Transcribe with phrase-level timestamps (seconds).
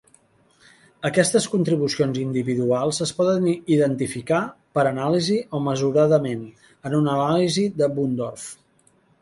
[1.09, 4.39] Aquestes contribucions individuals es poden identificar,
[4.79, 6.45] per anàlisi o mesurament,
[6.91, 8.49] en una anàlisi de Bundorf.